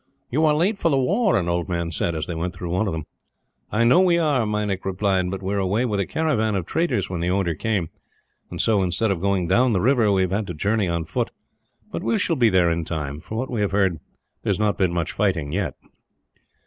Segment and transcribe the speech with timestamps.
[0.31, 2.87] "You are late for the war," an old man said, as they went through one
[2.87, 3.05] of them.
[3.71, 7.07] "I know we are," Meinik replied, "but we were away with a caravan of traders
[7.07, 7.89] when the order came;
[8.49, 11.29] and so, instead of going down the river, we have had to journey on foot.
[11.91, 13.19] But we shall be there in time.
[13.19, 13.99] From what we have heard,
[14.41, 15.75] there has not been much fighting, yet."